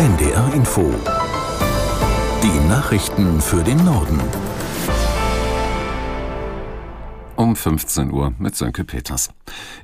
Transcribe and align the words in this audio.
NDR 0.00 0.54
Info. 0.54 0.94
Die 2.42 2.68
Nachrichten 2.70 3.38
für 3.38 3.62
den 3.62 3.84
Norden. 3.84 4.18
Um 7.36 7.54
15 7.54 8.10
Uhr 8.10 8.32
mit 8.38 8.56
Sönke 8.56 8.84
Peters. 8.84 9.28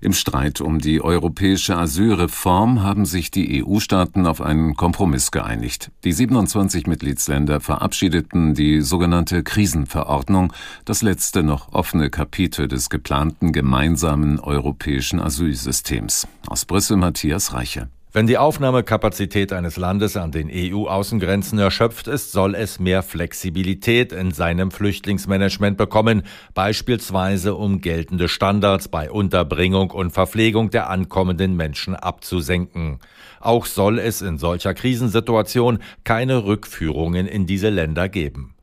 Im 0.00 0.14
Streit 0.14 0.62
um 0.62 0.78
die 0.78 1.02
europäische 1.02 1.76
Asylreform 1.76 2.82
haben 2.82 3.04
sich 3.04 3.30
die 3.30 3.62
EU-Staaten 3.62 4.26
auf 4.26 4.40
einen 4.40 4.74
Kompromiss 4.74 5.32
geeinigt. 5.32 5.90
Die 6.04 6.14
27 6.14 6.86
Mitgliedsländer 6.86 7.60
verabschiedeten 7.60 8.54
die 8.54 8.80
sogenannte 8.80 9.42
Krisenverordnung, 9.42 10.50
das 10.86 11.02
letzte 11.02 11.42
noch 11.42 11.74
offene 11.74 12.08
Kapitel 12.08 12.68
des 12.68 12.88
geplanten 12.88 13.52
gemeinsamen 13.52 14.40
europäischen 14.40 15.20
Asylsystems. 15.20 16.26
Aus 16.46 16.64
Brüssel 16.64 16.96
Matthias 16.96 17.52
Reiche. 17.52 17.90
Wenn 18.16 18.26
die 18.26 18.38
Aufnahmekapazität 18.38 19.52
eines 19.52 19.76
Landes 19.76 20.16
an 20.16 20.32
den 20.32 20.50
EU-Außengrenzen 20.50 21.58
erschöpft 21.58 22.08
ist, 22.08 22.32
soll 22.32 22.54
es 22.54 22.80
mehr 22.80 23.02
Flexibilität 23.02 24.10
in 24.10 24.30
seinem 24.30 24.70
Flüchtlingsmanagement 24.70 25.76
bekommen, 25.76 26.22
beispielsweise 26.54 27.54
um 27.54 27.82
geltende 27.82 28.28
Standards 28.28 28.88
bei 28.88 29.10
Unterbringung 29.10 29.90
und 29.90 30.12
Verpflegung 30.12 30.70
der 30.70 30.88
ankommenden 30.88 31.56
Menschen 31.56 31.94
abzusenken. 31.94 33.00
Auch 33.38 33.66
soll 33.66 33.98
es 33.98 34.22
in 34.22 34.38
solcher 34.38 34.72
Krisensituation 34.72 35.80
keine 36.02 36.46
Rückführungen 36.46 37.26
in 37.26 37.44
diese 37.44 37.68
Länder 37.68 38.08
geben. 38.08 38.55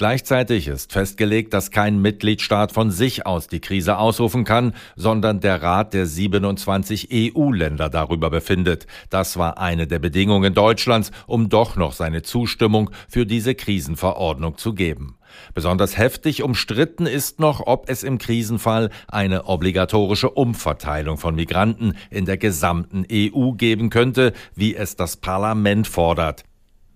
Gleichzeitig 0.00 0.66
ist 0.66 0.94
festgelegt, 0.94 1.52
dass 1.52 1.70
kein 1.70 2.00
Mitgliedstaat 2.00 2.72
von 2.72 2.90
sich 2.90 3.26
aus 3.26 3.48
die 3.48 3.60
Krise 3.60 3.98
ausrufen 3.98 4.44
kann, 4.44 4.72
sondern 4.96 5.40
der 5.40 5.60
Rat 5.60 5.92
der 5.92 6.06
27 6.06 7.10
EU-Länder 7.12 7.90
darüber 7.90 8.30
befindet. 8.30 8.86
Das 9.10 9.36
war 9.36 9.58
eine 9.58 9.86
der 9.86 9.98
Bedingungen 9.98 10.54
Deutschlands, 10.54 11.10
um 11.26 11.50
doch 11.50 11.76
noch 11.76 11.92
seine 11.92 12.22
Zustimmung 12.22 12.88
für 13.10 13.26
diese 13.26 13.54
Krisenverordnung 13.54 14.56
zu 14.56 14.72
geben. 14.72 15.18
Besonders 15.52 15.98
heftig 15.98 16.42
umstritten 16.42 17.04
ist 17.04 17.38
noch, 17.38 17.66
ob 17.66 17.90
es 17.90 18.02
im 18.02 18.16
Krisenfall 18.16 18.88
eine 19.06 19.44
obligatorische 19.44 20.30
Umverteilung 20.30 21.18
von 21.18 21.34
Migranten 21.34 21.92
in 22.08 22.24
der 22.24 22.38
gesamten 22.38 23.04
EU 23.12 23.50
geben 23.52 23.90
könnte, 23.90 24.32
wie 24.54 24.74
es 24.74 24.96
das 24.96 25.18
Parlament 25.18 25.86
fordert. 25.86 26.46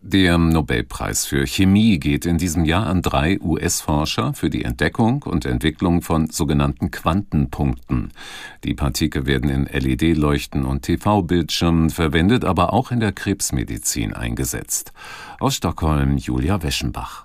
Der 0.06 0.36
Nobelpreis 0.36 1.24
für 1.24 1.46
Chemie 1.46 1.98
geht 1.98 2.26
in 2.26 2.36
diesem 2.36 2.66
Jahr 2.66 2.88
an 2.88 3.00
drei 3.00 3.40
US-Forscher 3.40 4.34
für 4.34 4.50
die 4.50 4.62
Entdeckung 4.62 5.22
und 5.22 5.46
Entwicklung 5.46 6.02
von 6.02 6.28
sogenannten 6.28 6.90
Quantenpunkten. 6.90 8.12
Die 8.64 8.74
Partikel 8.74 9.24
werden 9.24 9.48
in 9.48 9.64
LED-Leuchten 9.64 10.66
und 10.66 10.82
TV-Bildschirmen 10.82 11.88
verwendet, 11.88 12.44
aber 12.44 12.74
auch 12.74 12.90
in 12.90 13.00
der 13.00 13.12
Krebsmedizin 13.12 14.12
eingesetzt. 14.12 14.92
Aus 15.40 15.54
Stockholm 15.54 16.18
Julia 16.18 16.62
Weschenbach. 16.62 17.24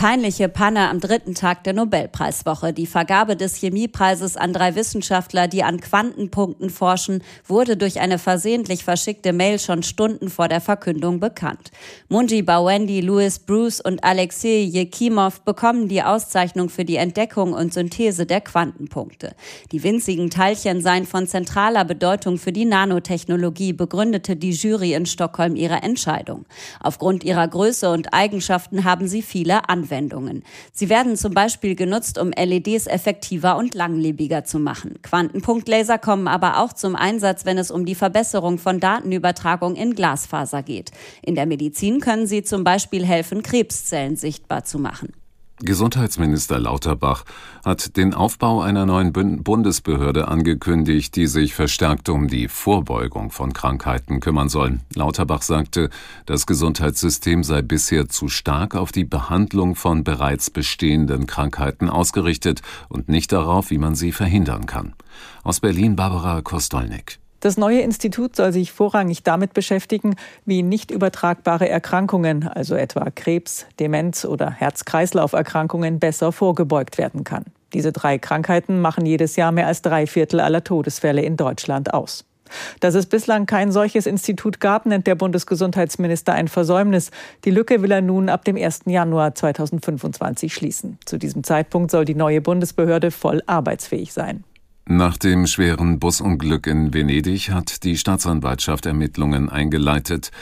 Peinliche 0.00 0.48
Panne 0.48 0.88
am 0.88 0.98
dritten 0.98 1.34
Tag 1.34 1.62
der 1.64 1.74
Nobelpreiswoche. 1.74 2.72
Die 2.72 2.86
Vergabe 2.86 3.36
des 3.36 3.56
Chemiepreises 3.56 4.38
an 4.38 4.54
drei 4.54 4.74
Wissenschaftler, 4.74 5.46
die 5.46 5.62
an 5.62 5.78
Quantenpunkten 5.78 6.70
forschen, 6.70 7.22
wurde 7.46 7.76
durch 7.76 8.00
eine 8.00 8.18
versehentlich 8.18 8.82
verschickte 8.82 9.34
Mail 9.34 9.58
schon 9.58 9.82
Stunden 9.82 10.30
vor 10.30 10.48
der 10.48 10.62
Verkündung 10.62 11.20
bekannt. 11.20 11.70
Munji 12.08 12.40
Bawendi, 12.40 13.02
Louis 13.02 13.40
Bruce 13.40 13.82
und 13.82 14.02
Alexei 14.02 14.60
Jekimov 14.62 15.42
bekommen 15.42 15.86
die 15.86 16.02
Auszeichnung 16.02 16.70
für 16.70 16.86
die 16.86 16.96
Entdeckung 16.96 17.52
und 17.52 17.74
Synthese 17.74 18.24
der 18.24 18.40
Quantenpunkte. 18.40 19.34
Die 19.70 19.82
winzigen 19.82 20.30
Teilchen 20.30 20.80
seien 20.80 21.04
von 21.04 21.26
zentraler 21.26 21.84
Bedeutung 21.84 22.38
für 22.38 22.52
die 22.52 22.64
Nanotechnologie, 22.64 23.74
begründete 23.74 24.34
die 24.34 24.52
Jury 24.52 24.94
in 24.94 25.04
Stockholm 25.04 25.56
ihre 25.56 25.82
Entscheidung. 25.82 26.46
Aufgrund 26.80 27.22
ihrer 27.22 27.46
Größe 27.46 27.90
und 27.90 28.14
Eigenschaften 28.14 28.84
haben 28.84 29.06
sie 29.06 29.20
viele 29.20 29.68
Anwendungen. 29.68 29.89
Anwendungen. 29.90 30.44
Sie 30.72 30.88
werden 30.88 31.16
zum 31.16 31.34
Beispiel 31.34 31.74
genutzt, 31.74 32.18
um 32.18 32.30
LEDs 32.30 32.86
effektiver 32.86 33.56
und 33.56 33.74
langlebiger 33.74 34.44
zu 34.44 34.58
machen. 34.58 35.00
Quantenpunktlaser 35.02 35.98
kommen 35.98 36.28
aber 36.28 36.58
auch 36.58 36.72
zum 36.72 36.96
Einsatz, 36.96 37.44
wenn 37.44 37.58
es 37.58 37.70
um 37.70 37.84
die 37.84 37.94
Verbesserung 37.94 38.58
von 38.58 38.80
Datenübertragung 38.80 39.76
in 39.76 39.94
Glasfaser 39.94 40.62
geht. 40.62 40.90
In 41.22 41.34
der 41.34 41.46
Medizin 41.46 42.00
können 42.00 42.26
sie 42.26 42.42
zum 42.42 42.64
Beispiel 42.64 43.04
helfen, 43.04 43.42
Krebszellen 43.42 44.16
sichtbar 44.16 44.64
zu 44.64 44.78
machen. 44.78 45.12
Gesundheitsminister 45.62 46.58
Lauterbach 46.58 47.24
hat 47.64 47.98
den 47.98 48.14
Aufbau 48.14 48.62
einer 48.62 48.86
neuen 48.86 49.12
Bundesbehörde 49.12 50.28
angekündigt, 50.28 51.14
die 51.16 51.26
sich 51.26 51.54
verstärkt 51.54 52.08
um 52.08 52.28
die 52.28 52.48
Vorbeugung 52.48 53.30
von 53.30 53.52
Krankheiten 53.52 54.20
kümmern 54.20 54.48
soll. 54.48 54.80
Lauterbach 54.94 55.42
sagte, 55.42 55.90
das 56.24 56.46
Gesundheitssystem 56.46 57.44
sei 57.44 57.60
bisher 57.60 58.08
zu 58.08 58.28
stark 58.28 58.74
auf 58.74 58.90
die 58.90 59.04
Behandlung 59.04 59.74
von 59.74 60.02
bereits 60.02 60.48
bestehenden 60.48 61.26
Krankheiten 61.26 61.90
ausgerichtet 61.90 62.62
und 62.88 63.10
nicht 63.10 63.30
darauf, 63.30 63.70
wie 63.70 63.78
man 63.78 63.94
sie 63.94 64.12
verhindern 64.12 64.64
kann. 64.64 64.94
Aus 65.42 65.60
Berlin 65.60 65.94
Barbara 65.94 66.40
Kostolnik. 66.40 67.18
Das 67.40 67.56
neue 67.56 67.80
Institut 67.80 68.36
soll 68.36 68.52
sich 68.52 68.70
vorrangig 68.70 69.22
damit 69.22 69.54
beschäftigen, 69.54 70.16
wie 70.44 70.62
nicht 70.62 70.90
übertragbare 70.90 71.68
Erkrankungen, 71.68 72.46
also 72.46 72.74
etwa 72.74 73.10
Krebs, 73.10 73.66
Demenz 73.78 74.26
oder 74.26 74.50
Herz-Kreislauf-Erkrankungen, 74.50 75.98
besser 75.98 76.32
vorgebeugt 76.32 76.98
werden 76.98 77.24
kann. 77.24 77.46
Diese 77.72 77.92
drei 77.92 78.18
Krankheiten 78.18 78.80
machen 78.80 79.06
jedes 79.06 79.36
Jahr 79.36 79.52
mehr 79.52 79.68
als 79.68 79.80
drei 79.80 80.06
Viertel 80.06 80.40
aller 80.40 80.64
Todesfälle 80.64 81.22
in 81.22 81.38
Deutschland 81.38 81.94
aus. 81.94 82.26
Dass 82.80 82.94
es 82.94 83.06
bislang 83.06 83.46
kein 83.46 83.72
solches 83.72 84.06
Institut 84.06 84.60
gab, 84.60 84.84
nennt 84.84 85.06
der 85.06 85.14
Bundesgesundheitsminister 85.14 86.32
ein 86.34 86.48
Versäumnis. 86.48 87.10
Die 87.44 87.50
Lücke 87.50 87.80
will 87.80 87.92
er 87.92 88.02
nun 88.02 88.28
ab 88.28 88.44
dem 88.44 88.56
1. 88.56 88.80
Januar 88.86 89.34
2025 89.34 90.52
schließen. 90.52 90.98
Zu 91.06 91.16
diesem 91.16 91.44
Zeitpunkt 91.44 91.90
soll 91.90 92.04
die 92.04 92.16
neue 92.16 92.40
Bundesbehörde 92.40 93.12
voll 93.12 93.42
arbeitsfähig 93.46 94.12
sein. 94.12 94.44
Nach 94.92 95.16
dem 95.16 95.46
schweren 95.46 96.00
Busunglück 96.00 96.66
in 96.66 96.92
Venedig 96.92 97.52
hat 97.52 97.84
die 97.84 97.96
Staatsanwaltschaft 97.96 98.86
Ermittlungen 98.86 99.48
eingeleitet. 99.48 100.32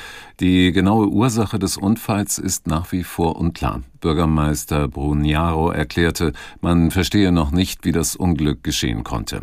Die 0.40 0.72
genaue 0.72 1.08
Ursache 1.08 1.58
des 1.58 1.76
Unfalls 1.76 2.38
ist 2.38 2.66
nach 2.66 2.90
wie 2.90 3.04
vor 3.04 3.36
unklar. 3.36 3.82
Bürgermeister 4.00 4.88
Brugnaro 4.88 5.70
erklärte, 5.70 6.32
man 6.62 6.90
verstehe 6.90 7.30
noch 7.30 7.50
nicht, 7.50 7.84
wie 7.84 7.92
das 7.92 8.16
Unglück 8.16 8.64
geschehen 8.64 9.04
konnte. 9.04 9.42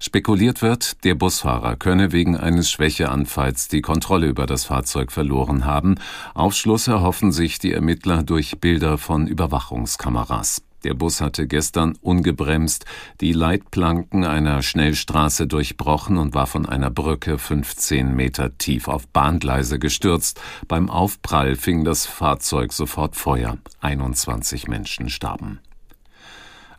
Spekuliert 0.00 0.62
wird, 0.62 1.04
der 1.04 1.16
Busfahrer 1.16 1.76
könne 1.76 2.12
wegen 2.12 2.34
eines 2.34 2.70
Schwächeanfalls 2.70 3.68
die 3.68 3.82
Kontrolle 3.82 4.26
über 4.26 4.46
das 4.46 4.64
Fahrzeug 4.64 5.12
verloren 5.12 5.66
haben. 5.66 5.96
Aufschluss 6.32 6.88
erhoffen 6.88 7.30
sich 7.30 7.58
die 7.58 7.74
Ermittler 7.74 8.22
durch 8.22 8.58
Bilder 8.58 8.96
von 8.96 9.26
Überwachungskameras. 9.26 10.62
Der 10.86 10.94
Bus 10.94 11.20
hatte 11.20 11.48
gestern 11.48 11.98
ungebremst 12.00 12.84
die 13.20 13.32
Leitplanken 13.32 14.22
einer 14.22 14.62
Schnellstraße 14.62 15.48
durchbrochen 15.48 16.16
und 16.16 16.32
war 16.32 16.46
von 16.46 16.64
einer 16.64 16.92
Brücke 16.92 17.38
15 17.38 18.14
Meter 18.14 18.56
tief 18.56 18.86
auf 18.86 19.08
Bahngleise 19.08 19.80
gestürzt. 19.80 20.40
Beim 20.68 20.88
Aufprall 20.88 21.56
fing 21.56 21.82
das 21.82 22.06
Fahrzeug 22.06 22.72
sofort 22.72 23.16
Feuer. 23.16 23.58
21 23.80 24.68
Menschen 24.68 25.08
starben. 25.08 25.58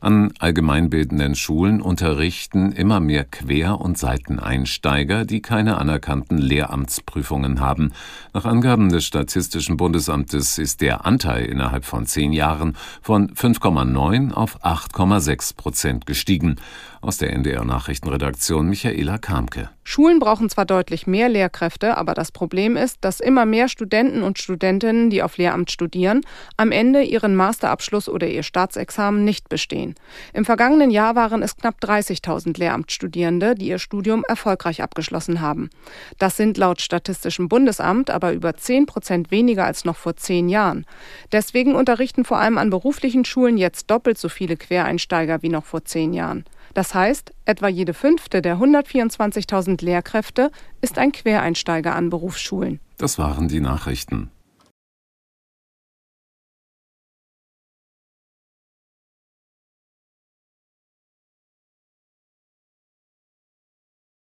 An 0.07 0.31
allgemeinbildenden 0.39 1.35
Schulen 1.35 1.81
unterrichten 1.81 2.71
immer 2.71 3.01
mehr 3.01 3.25
Quer- 3.25 3.81
und 3.81 3.97
Seiteneinsteiger, 3.97 5.25
die 5.25 5.41
keine 5.41 5.79
anerkannten 5.79 6.37
Lehramtsprüfungen 6.37 7.59
haben. 7.59 7.91
Nach 8.33 8.45
Angaben 8.45 8.87
des 8.87 9.03
Statistischen 9.03 9.75
Bundesamtes 9.75 10.59
ist 10.59 10.79
der 10.79 11.05
Anteil 11.05 11.43
innerhalb 11.43 11.83
von 11.83 12.05
zehn 12.05 12.31
Jahren 12.31 12.77
von 13.01 13.31
5,9 13.31 14.31
auf 14.31 14.63
8,6 14.63 15.57
Prozent 15.57 16.05
gestiegen. 16.05 16.55
Aus 17.07 17.15
der 17.15 17.31
NDR 17.31 17.63
Nachrichtenredaktion 17.63 18.67
Michaela 18.67 19.17
Kamke. 19.17 19.69
Schulen 19.85 20.19
brauchen 20.19 20.49
zwar 20.49 20.65
deutlich 20.65 21.07
mehr 21.07 21.29
Lehrkräfte, 21.29 21.95
aber 21.95 22.13
das 22.13 22.33
Problem 22.33 22.75
ist, 22.75 22.97
dass 22.99 23.21
immer 23.21 23.45
mehr 23.45 23.69
Studenten 23.69 24.23
und 24.23 24.39
Studentinnen, 24.39 25.09
die 25.09 25.23
auf 25.23 25.37
Lehramt 25.37 25.71
studieren, 25.71 26.25
am 26.57 26.73
Ende 26.73 27.03
ihren 27.03 27.33
Masterabschluss 27.37 28.09
oder 28.09 28.27
ihr 28.27 28.43
Staatsexamen 28.43 29.23
nicht 29.23 29.47
bestehen. 29.47 29.95
Im 30.33 30.43
vergangenen 30.43 30.91
Jahr 30.91 31.15
waren 31.15 31.41
es 31.43 31.55
knapp 31.55 31.75
30.000 31.81 32.59
Lehramtsstudierende, 32.59 33.55
die 33.55 33.69
ihr 33.69 33.79
Studium 33.79 34.25
erfolgreich 34.27 34.83
abgeschlossen 34.83 35.39
haben. 35.39 35.69
Das 36.19 36.35
sind 36.35 36.57
laut 36.57 36.81
Statistischem 36.81 37.47
Bundesamt 37.47 38.09
aber 38.09 38.33
über 38.33 38.55
10 38.55 38.85
Prozent 38.85 39.31
weniger 39.31 39.63
als 39.63 39.85
noch 39.85 39.95
vor 39.95 40.17
zehn 40.17 40.49
Jahren. 40.49 40.85
Deswegen 41.31 41.73
unterrichten 41.73 42.25
vor 42.25 42.39
allem 42.39 42.57
an 42.57 42.69
beruflichen 42.69 43.23
Schulen 43.23 43.57
jetzt 43.57 43.89
doppelt 43.89 44.17
so 44.17 44.27
viele 44.27 44.57
Quereinsteiger 44.57 45.41
wie 45.41 45.47
noch 45.47 45.63
vor 45.63 45.85
zehn 45.85 46.11
Jahren. 46.11 46.43
Das 46.73 46.93
heißt, 46.93 47.33
etwa 47.45 47.67
jede 47.67 47.93
fünfte 47.93 48.41
der 48.41 48.57
124.000 48.57 49.83
Lehrkräfte 49.83 50.51
ist 50.81 50.97
ein 50.97 51.11
Quereinsteiger 51.11 51.95
an 51.95 52.09
Berufsschulen. 52.09 52.79
Das 52.97 53.17
waren 53.17 53.47
die 53.47 53.61
Nachrichten. 53.61 54.29